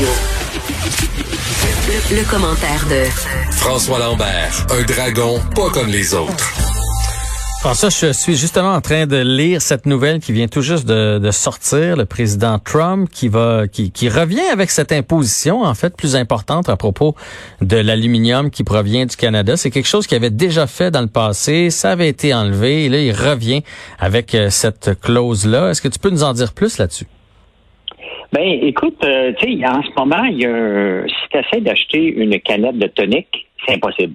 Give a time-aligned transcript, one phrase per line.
[0.00, 0.14] Radio.
[1.88, 3.04] Le, le commentaire de
[3.52, 6.52] François Lambert, un dragon pas comme les autres.
[7.60, 11.18] François, je suis justement en train de lire cette nouvelle qui vient tout juste de,
[11.18, 15.94] de sortir, le président Trump qui va qui, qui, revient avec cette imposition en fait
[15.94, 17.14] plus importante à propos
[17.60, 19.58] de l'aluminium qui provient du Canada.
[19.58, 22.88] C'est quelque chose qu'il avait déjà fait dans le passé, ça avait été enlevé et
[22.88, 23.62] là il revient
[23.98, 25.70] avec euh, cette clause là.
[25.70, 27.06] Est-ce que tu peux nous en dire plus là-dessus?
[28.32, 32.04] Ben écoute, euh, tu sais en ce moment, il y a si tu essaies d'acheter
[32.04, 34.14] une canette de tonic, c'est impossible.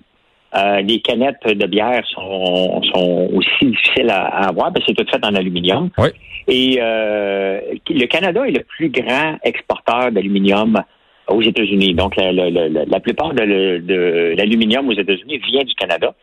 [0.56, 5.12] Euh, les canettes de bière sont, sont aussi difficiles à, avoir parce que c'est tout
[5.12, 5.90] fait en aluminium.
[5.98, 6.10] Oui.
[6.48, 10.82] Et euh, le Canada est le plus grand exporteur d'aluminium
[11.28, 11.94] aux États-Unis.
[11.96, 16.14] Donc, la, la, la, la plupart de, de l'aluminium aux États-Unis vient du Canada.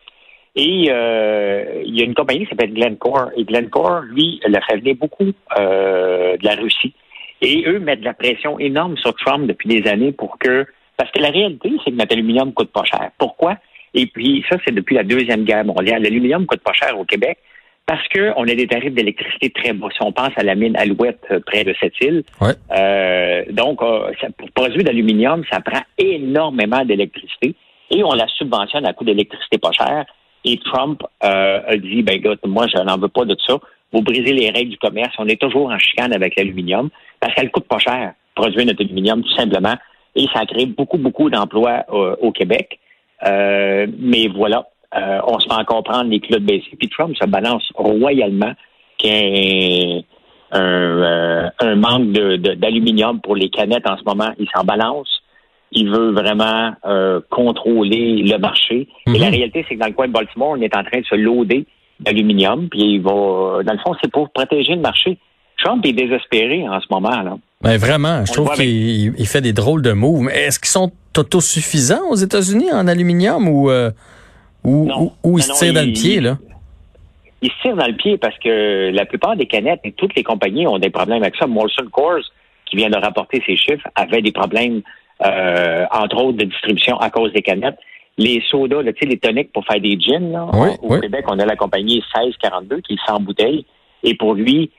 [0.55, 3.29] Et euh, il y a une compagnie qui s'appelle Glencore.
[3.35, 6.93] Et Glencore, lui, le venir beaucoup euh, de la Russie.
[7.43, 10.65] Et eux mettent de la pression énorme sur Trump depuis des années pour que...
[10.97, 13.11] Parce que la réalité, c'est que notre aluminium coûte pas cher.
[13.17, 13.57] Pourquoi?
[13.93, 16.01] Et puis, ça, c'est depuis la Deuxième Guerre mondiale.
[16.01, 17.37] L'aluminium coûte pas cher au Québec
[17.85, 19.89] parce qu'on a des tarifs d'électricité très bas.
[19.93, 22.53] Si on pense à la mine Alouette euh, près de cette île, ouais.
[22.77, 27.55] euh, donc euh, ça, pour produire d'aluminium, ça prend énormément d'électricité
[27.91, 30.05] et on la subventionne à coût d'électricité pas cher.
[30.45, 33.59] Et Trump euh, a dit, ben écoute, moi, je n'en veux pas de ça.
[33.93, 35.13] Vous brisez les règles du commerce.
[35.17, 39.21] On est toujours en chicane avec l'aluminium parce qu'elle coûte pas cher produire notre aluminium,
[39.21, 39.75] tout simplement.
[40.15, 41.85] Et ça crée beaucoup, beaucoup d'emplois
[42.21, 42.79] au Québec.
[43.25, 46.71] Euh, mais voilà, euh, on se fait encore prendre les clous de baisser.
[46.77, 48.53] Puis Trump se balance royalement
[48.97, 50.05] qu'il y
[50.51, 54.31] a un, un, un manque d'aluminium de, pour les canettes en ce moment.
[54.39, 55.09] Il s'en balance.
[55.71, 58.87] Il veut vraiment euh, contrôler le marché.
[59.07, 59.15] Mm -hmm.
[59.15, 61.05] Et la réalité, c'est que dans le coin de Baltimore, on est en train de
[61.05, 61.65] se loader
[61.99, 62.69] d'aluminium.
[62.69, 65.17] Puis il va, dans le fond, c'est pour protéger le marché.
[65.63, 67.21] Trump est désespéré en ce moment.
[67.21, 67.37] là.
[67.61, 70.21] Ben vraiment, je on trouve qu'il il fait des drôles de moves.
[70.21, 73.91] Mais est-ce qu'ils sont autosuffisants aux États-Unis en aluminium ou euh,
[74.63, 75.01] ou, non.
[75.23, 76.37] ou, ou ils se tirent dans le pied là?
[77.41, 80.23] Ils se tirent dans le pied parce que la plupart des canettes et toutes les
[80.23, 81.45] compagnies ont des problèmes avec ça.
[81.45, 82.23] Molson Coors,
[82.65, 84.81] qui vient de rapporter ses chiffres, avait des problèmes,
[85.25, 87.77] euh, entre autres, de distribution à cause des canettes.
[88.17, 91.01] Les sodas, là, les toniques pour faire des gins, là, oui, au oui.
[91.01, 93.65] Québec, on a la compagnie 1642 qui est sans bouteille.
[94.03, 94.69] Et pour lui,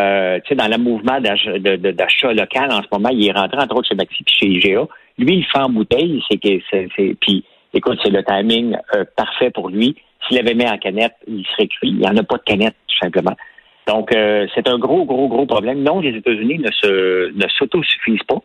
[0.00, 3.94] euh, dans le mouvement d'achat local en ce moment, il est rentré entre autres chez
[3.94, 4.86] Maxi puis chez IGA.
[5.18, 9.50] Lui, il fait en bouteille, c'est que c'est puis écoute, c'est le timing euh, parfait
[9.50, 9.96] pour lui.
[10.26, 11.88] S'il avait mis en canette, il serait cuit.
[11.88, 13.36] Il n'y en a pas de canette, tout simplement.
[13.86, 15.82] Donc, euh, c'est un gros, gros, gros problème.
[15.82, 18.40] Non, les États-Unis ne se ne s'autosuffisent pas.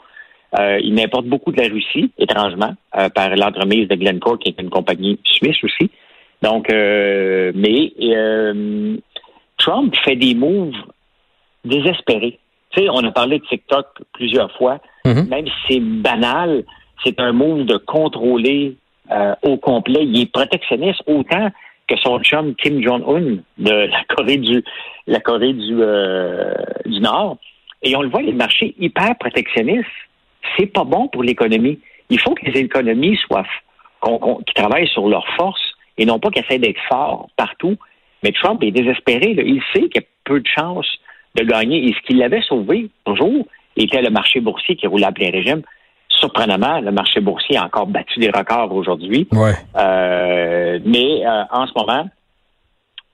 [0.57, 4.61] Euh, ils importent beaucoup de la Russie, étrangement, euh, par l'entremise de Glencore, qui est
[4.61, 5.91] une compagnie suisse aussi.
[6.41, 7.91] Donc, euh, mais
[9.57, 10.73] Trump fait des moves
[11.65, 12.39] désespérés.
[12.71, 14.79] Tu sais, on a parlé de TikTok plusieurs fois.
[15.05, 15.27] Mm -hmm.
[15.27, 16.63] Même si c'est banal,
[17.03, 18.75] c'est un move de contrôler
[19.41, 20.03] au complet.
[20.05, 21.49] Il est protectionniste autant
[21.87, 23.27] que son chum Kim Jong-un
[23.57, 24.63] de la Corée du
[25.07, 25.75] la Corée du,
[26.93, 27.37] du Nord.
[27.81, 29.99] Et on le voit, les marchés hyper protectionnistes,
[30.57, 31.79] c'est pas bon pour l'économie.
[32.09, 33.45] Il faut que les économies soient
[34.47, 37.75] qui travaillent sur leurs forces et non pas qu'ils essaient d'être forts partout.
[38.23, 39.33] Mais Trump est désespéré.
[39.33, 39.43] Là.
[39.45, 40.89] Il sait qu'il y a peu de chances
[41.35, 41.85] de gagner.
[41.85, 43.45] Et ce qui l'avait sauvé, toujours,
[43.75, 45.61] était le marché boursier qui roulait à plein régime.
[46.09, 49.27] Surprenamment, le marché boursier a encore battu des records aujourd'hui.
[49.31, 49.53] Ouais.
[49.77, 52.09] Euh, mais euh, en ce moment,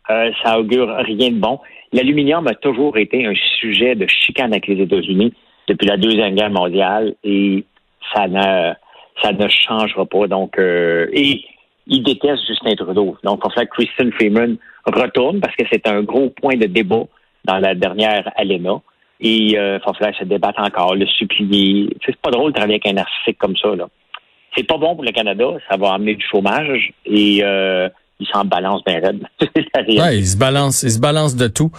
[0.10, 1.60] euh, ça augure rien de bon.
[1.94, 5.34] L'aluminium a toujours été un sujet de chicane avec les États-Unis
[5.68, 7.66] depuis la Deuxième Guerre mondiale et
[8.14, 8.74] ça ne,
[9.22, 10.28] ça ne changera pas.
[10.28, 11.44] Donc, euh, et
[11.88, 13.18] il déteste Justin Trudeau.
[13.24, 16.68] Donc, il va falloir que Kristen Freeman retourne parce que c'est un gros point de
[16.68, 17.04] débat
[17.44, 18.82] dans la dernière ALENA.
[19.22, 21.96] Et il euh, va falloir se débattre encore, le supplier.
[22.06, 23.76] C'est pas drôle de travailler avec un narcissique comme ça.
[23.76, 23.88] Là.
[24.56, 27.90] C'est pas bon pour le Canada, ça va amener du chômage et euh,
[28.20, 29.26] il s'en balance bien raide.
[29.42, 31.72] ouais, il se balance, il se balance de tout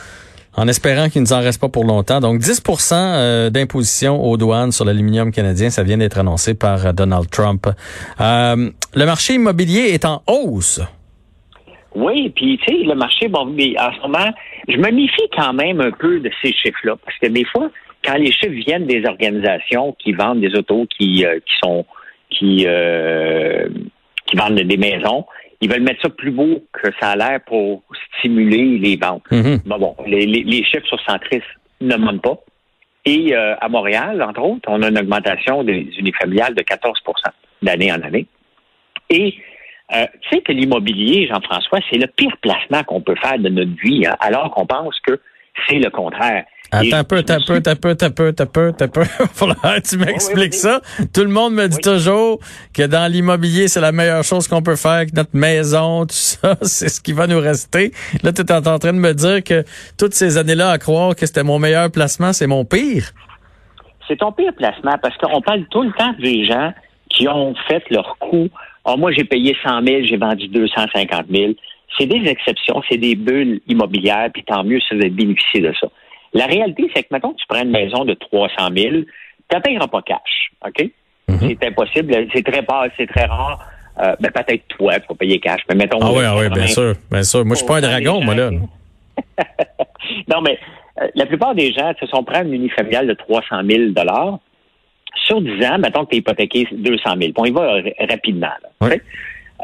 [0.56, 2.20] en espérant qu'il ne nous en reste pas pour longtemps.
[2.20, 7.30] Donc 10% euh, d'imposition aux douanes sur l'aluminium canadien, ça vient d'être annoncé par Donald
[7.30, 7.66] Trump.
[8.20, 10.80] Euh, le marché immobilier est en hausse.
[11.94, 14.30] Oui, puis tu sais, le marché, bon, mais en ce moment,
[14.68, 17.70] je me méfie quand même un peu de ces chiffres-là, parce que des fois,
[18.04, 21.86] quand les chiffres viennent des organisations qui vendent des autos, qui euh, qui sont
[22.30, 23.68] qui euh,
[24.26, 25.24] qui vendent des maisons,
[25.60, 27.82] ils veulent mettre ça plus beau que ça a l'air pour
[28.18, 29.24] stimuler les ventes.
[29.30, 29.58] Mm -hmm.
[29.64, 31.42] Bon, bon, les, les, les chiffres sur Centris
[31.80, 32.38] ne montent pas.
[33.06, 36.92] Et euh, à Montréal, entre autres, on a une augmentation des unifamiliales de 14%
[37.62, 38.26] d'année en année.
[39.08, 39.34] Et
[39.94, 43.80] euh, tu sais que l'immobilier, Jean-François, c'est le pire placement qu'on peut faire de notre
[43.80, 45.20] vie, hein, alors qu'on pense que
[45.66, 46.44] c'est le contraire.
[46.72, 49.02] Attends un peu, t'as peu, t'as peu, t'as peu, t'as peu, t'as peu.
[49.88, 50.80] tu m'expliques ça.
[51.14, 52.40] Tout le monde me dit toujours
[52.74, 56.56] que dans l'immobilier, c'est la meilleure chose qu'on peut faire avec notre maison, tout ça.
[56.62, 57.92] C'est ce qui va nous rester.
[58.22, 59.64] Là, tu es en train de me dire que
[59.96, 63.12] toutes ces années-là à croire que c'était mon meilleur placement, c'est mon pire.
[64.08, 66.72] C'est ton pire placement parce qu'on parle tout le temps des gens
[67.08, 68.48] qui ont fait leur coût.
[68.84, 71.52] Oh, moi, j'ai payé 100 000, j'ai vendu 250 000.
[71.98, 75.72] C'est des exceptions, c'est des bulles immobilières, puis tant mieux si vous avez bénéficié de
[75.80, 75.88] ça.
[76.32, 78.90] La réalité, c'est que, maintenant tu prends une maison de 300 000,
[79.48, 80.90] tu ne payeras pas cash, OK?
[81.28, 81.38] Mhm.
[81.40, 83.64] C'est impossible, c'est très rare, c'est très rare.
[83.98, 85.98] Euh, ben, peut-être toi, tu vas payer cash, mais mettons...
[86.02, 87.44] Ah oui, ah oui, bien sûr, bien sûr.
[87.46, 88.50] Moi, je suis pas un dragon, moi, là.
[90.28, 90.58] non, mais
[91.00, 93.92] euh, la plupart des gens se sont pris une unifamiliale de 300 000
[95.26, 97.32] sur 10 ans, mettons que tu es hypothéqué 200 000.
[97.34, 97.78] Bon, il va
[98.08, 98.48] rapidement.
[98.80, 98.96] Là,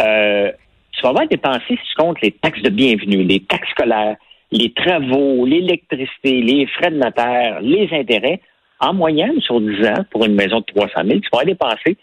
[0.01, 0.51] euh,
[0.93, 4.17] tu vas avoir dépensé, si tu comptes les taxes de bienvenue, les taxes scolaires,
[4.53, 8.41] les travaux, l'électricité, les frais de notaire, les intérêts,
[8.81, 11.97] en moyenne, sur 10 ans, pour une maison de 300 000, tu vas dépenser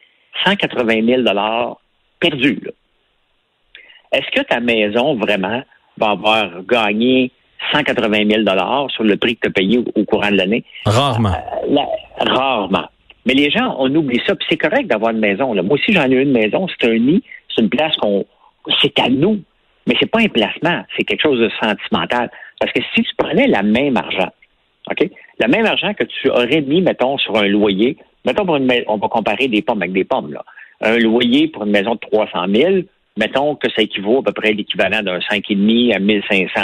[0.45, 1.23] 180 000
[2.19, 2.61] perdus.
[4.11, 5.61] Est-ce que ta maison, vraiment,
[5.97, 7.31] va avoir gagné
[7.73, 10.63] 180 000 sur le prix que tu as payé au, courant de l'année?
[10.85, 11.33] Rarement.
[11.33, 12.87] Euh, rarement.
[13.25, 14.35] Mais les gens, on oublie ça.
[14.35, 15.53] Puis c'est correct d'avoir une maison.
[15.53, 15.61] Là.
[15.61, 16.67] Moi aussi, j'en ai une maison.
[16.67, 17.21] C'est un nid.
[17.53, 18.25] C'est une place qu'on.
[18.81, 19.41] C'est à nous.
[19.89, 20.83] Mais c'est pas un placement.
[20.95, 22.29] C'est quelque chose de sentimental.
[22.59, 24.29] Parce que si tu prenais la même argent,
[24.91, 25.09] OK?
[25.39, 28.83] Le même argent que tu aurais mis, mettons, sur un loyer, mettons pour une maison,
[28.87, 30.45] on va comparer des pommes avec des pommes, là.
[30.81, 32.75] Un loyer pour une maison de 300 000,
[33.17, 36.61] mettons que ça équivaut à peu près l'équivalent d'un 5,5 à 1500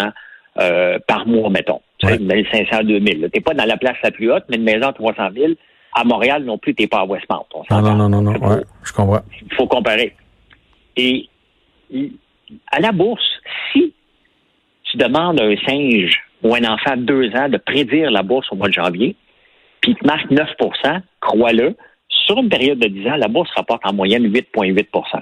[0.59, 1.81] euh, par mois, mettons.
[2.03, 2.19] Ouais.
[2.19, 3.01] 1500 à 2000.
[3.13, 5.53] Tu n'es pas dans la place la plus haute, mais une maison de 300 000,
[5.95, 7.45] à Montréal non plus, tu n'es pas à Westmount.
[7.71, 8.31] Non, non, non, non, non.
[8.31, 9.21] Ouais, je comprends.
[9.41, 10.13] Il faut comparer.
[10.95, 11.27] Et
[12.71, 13.93] à la bourse, si
[14.83, 18.47] tu demandes à un singe ou un enfant de deux ans de prédire la bourse
[18.51, 19.15] au mois de janvier,
[19.81, 21.75] puis il te marque 9% crois-le,
[22.25, 25.21] sur une période de 10 ans, la bourse rapporte en moyenne 8,8%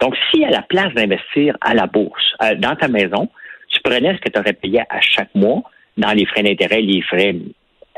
[0.00, 3.28] Donc, si à la place d'investir à la bourse, euh, dans ta maison,
[3.68, 5.62] tu prenais ce que tu aurais payé à chaque mois
[5.96, 7.36] dans les frais d'intérêt, les frais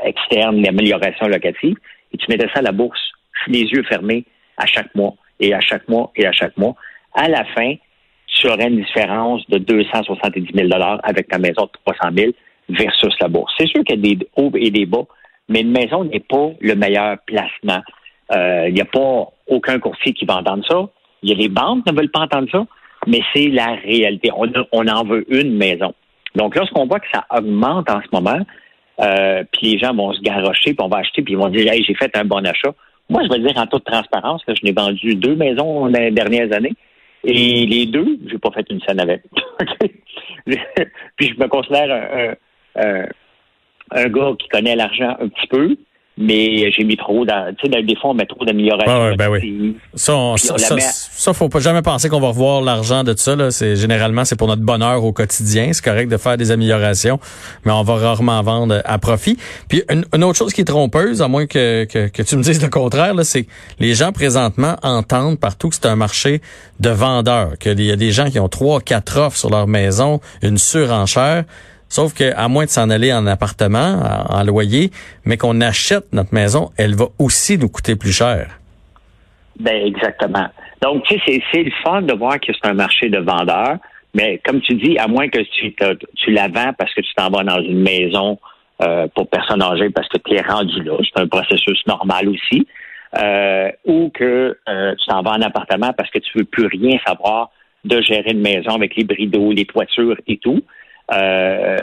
[0.03, 1.77] externes, l'amélioration locative,
[2.13, 2.99] et tu mettais ça à la bourse,
[3.47, 4.25] les yeux fermés,
[4.57, 6.75] à chaque mois, et à chaque mois, et à chaque mois,
[7.13, 7.75] à la fin,
[8.39, 10.69] tu une différence de 270 000
[11.03, 12.31] avec ta maison de 300 000
[12.69, 13.53] versus la bourse.
[13.57, 15.05] C'est sûr qu'il y a des hauts et des bas,
[15.49, 17.81] mais une maison n'est pas le meilleur placement.
[18.33, 20.89] Euh, il n'y a pas aucun courtier qui va entendre ça.
[21.23, 22.65] Il y a les banques qui ne veulent pas entendre ça,
[23.07, 24.29] mais c'est la réalité.
[24.35, 25.93] On, en veut une maison.
[26.35, 28.39] Donc, lorsqu'on voit que ça augmente en ce moment,
[28.99, 31.71] euh, puis les gens vont se garrocher, puis on va acheter, puis ils vont dire
[31.71, 32.73] Hey, j'ai fait un bon achat.
[33.09, 36.11] Moi, je vais dire en toute transparence, que je n'ai vendu deux maisons dans les
[36.11, 36.73] dernières années.
[37.23, 39.23] Et les deux, j'ai pas fait une scène avec.
[40.45, 43.05] puis je me considère un, un,
[43.91, 45.77] un, gars qui connaît l'argent un petit peu
[46.17, 49.15] mais j'ai mis trop dans, tu sais, des fois, on met trop d'amélioration.
[49.15, 49.75] ben oui.
[49.93, 53.51] Ça, ça, faut pas jamais penser qu'on va revoir l'argent de ça, là.
[53.51, 55.69] C'est, généralement, c'est pour notre bonheur au quotidien.
[55.73, 57.19] C'est correct de faire des améliorations,
[57.65, 59.37] mais on va rarement vendre à profit.
[59.69, 62.61] Puis, une, autre chose qui est trompeuse, à moins que, que, que tu me dises
[62.61, 63.49] le contraire, là, c'est que
[63.79, 66.41] les gens présentement entendent partout que c'est un marché
[66.79, 70.19] de vendeurs, qu'il y a des gens qui ont trois, quatre offres sur leur maison,
[70.41, 71.43] une surenchère.
[71.89, 73.99] Sauf qu'à moins de s'en aller en appartement,
[74.29, 74.91] en, loyer,
[75.25, 78.59] mais qu'on achète notre maison, elle va aussi nous coûter plus cher.
[79.59, 80.47] Ben exactement.
[80.81, 83.77] Donc, tu sais, c'est le fun de voir que c'est un marché de vendeurs,
[84.13, 87.43] mais comme tu dis, à moins que tu, la vends parce que tu t'en vas
[87.43, 88.37] dans une maison
[88.81, 92.67] euh, pour personnes âgées parce que tu es rendu là, c'est un processus normal aussi,
[93.17, 96.99] euh, ou que euh, tu t'en vas en appartement parce que tu veux plus rien
[97.05, 97.49] savoir
[97.85, 100.61] de gérer une maison avec les bridaux, les toitures et tout
[101.13, 101.77] euh,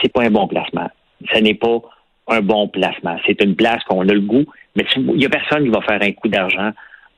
[0.00, 0.88] c'est pas un bon placement.
[1.32, 1.80] Ce n'est pas
[2.28, 3.16] un bon placement.
[3.26, 4.44] C'est une place qu'on a le goût,
[4.76, 6.70] mais il y a personne qui va faire un coup d'argent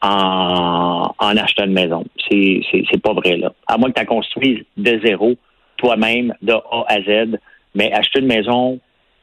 [0.03, 2.05] en, en achetant une maison.
[2.31, 3.53] C'est, pas vrai, là.
[3.67, 5.35] À moins que tu construises de zéro,
[5.77, 7.39] toi-même, de A à Z,
[7.75, 8.79] mais acheter une maison,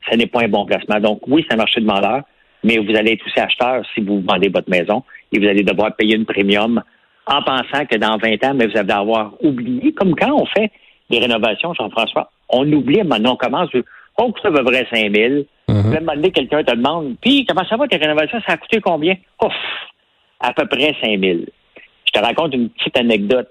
[0.10, 1.00] ce n'est pas un bon placement.
[1.00, 2.22] Donc, oui, c'est un marché de vendeur,
[2.64, 5.96] mais vous allez être aussi acheteur si vous vendez votre maison et vous allez devoir
[5.96, 6.82] payer une premium
[7.28, 10.72] en pensant que dans 20 ans, mais vous allez avoir oublié, comme quand on fait
[11.12, 13.70] les rénovations, Jean-François, on oublie, maintenant on commence,
[14.18, 15.44] oh, ça va vrai 5 000.
[15.68, 16.26] Mm -hmm.
[16.26, 19.16] Un quelqu'un te demande, puis comment ça va tes rénovations, ça a coûté combien?
[19.44, 19.54] Ouf,
[20.40, 21.40] à peu près 5 000.
[22.06, 23.50] Je te raconte une petite anecdote.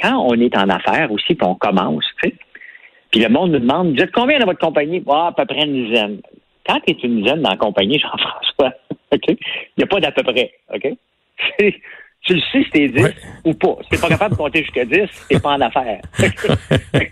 [0.00, 2.34] Quand on est en affaires aussi, puis on commence, tu sais,
[3.10, 5.02] puis le monde nous demande, vous êtes combien dans votre compagnie?
[5.08, 6.20] Ah, à peu près une dizaine.
[6.66, 8.72] Quand tu es une dizaine dans la compagnie, Jean-François,
[9.12, 9.26] OK?
[9.28, 9.36] Il
[9.78, 10.88] n'y a pas d'à peu près, OK?
[12.24, 13.02] Tu le sais t'es 10
[13.44, 13.76] ou pas.
[13.82, 16.00] Si t'es pas capable de compter jusqu'à 10, t'es pas en affaires.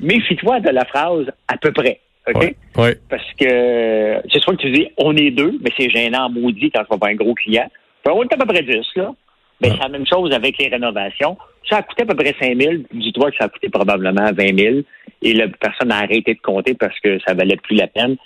[0.00, 2.00] Méfie-toi de la phrase à peu près.
[2.28, 2.54] OK?
[2.76, 2.90] Oui.
[3.08, 6.82] Parce que c'est sûr que tu dis on est deux, mais c'est gênant maudit quand
[6.82, 7.68] tu vas voir un gros client.
[8.04, 9.12] Puis on est à peu près 10, là.
[9.60, 9.74] Mais Ouais.
[9.76, 11.36] c'est la même chose avec les rénovations.
[11.68, 12.74] Ça a coûté à peu près 5 000.
[12.92, 14.76] Dis-toi que ça a coûté probablement 20 000.
[15.22, 18.16] Et la personne a arrêté de compter parce que ça valait plus la peine.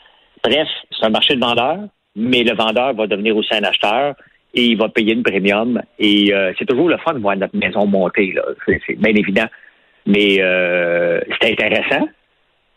[0.43, 1.81] Bref, c'est un marché de vendeurs,
[2.15, 4.15] mais le vendeur va devenir aussi un acheteur
[4.57, 5.81] et il va payer une premium.
[5.99, 8.43] Et euh, c'est toujours le fun de voir notre maison monter, là.
[8.67, 9.47] C'est, bien évident.
[10.07, 12.09] Mais euh, c'est intéressant.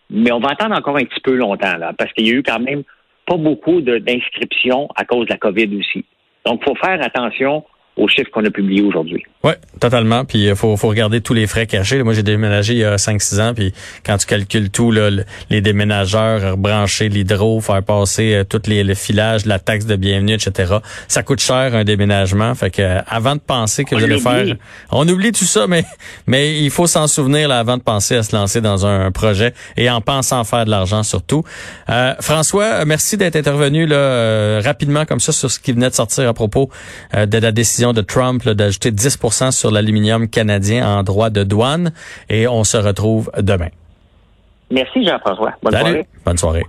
[0.09, 2.43] Mais on va attendre encore un petit peu longtemps, là, parce qu'il y a eu
[2.43, 2.83] quand même
[3.25, 6.03] pas beaucoup d'inscriptions à cause de la COVID aussi.
[6.45, 7.63] Donc, il faut faire attention
[7.99, 9.23] aux chiffres qu'on a publiés aujourd'hui.
[9.43, 10.25] Oui, totalement.
[10.25, 12.01] Puis il faut, faut regarder tous les frais cachés.
[12.03, 13.73] Moi, j'ai déménagé il y a 5-6 ans, puis
[14.05, 18.83] quand tu calcules tout, là, le- les déménageurs, brancher l'hydro, faire passer euh, tous les
[18.83, 20.77] le filage, la taxe de bienvenue, etc.
[21.07, 22.55] Ça coûte cher un déménagement.
[22.55, 24.55] Fait que euh, avant de penser que On vous allez faire,
[24.91, 25.83] on oublie tout ça, mais
[26.27, 29.53] mais il faut s'en souvenir là, avant de penser à se lancer dans un, projet
[29.75, 31.43] et en pensant faire de l'argent surtout.
[31.89, 35.95] Euh, François, merci d'être intervenu là euh, rapidement comme ça sur ce qui venait de
[35.95, 36.69] sortir à propos
[37.15, 41.91] euh, de la décision de Trump d'ajouter 10% sur l'aluminium canadien en droit de douane
[42.29, 43.69] et on se retrouve demain.
[44.71, 45.53] Merci, Jean-François.
[45.63, 45.83] Bonne Salut.
[45.83, 46.07] soirée.
[46.25, 46.63] Bonne soirée.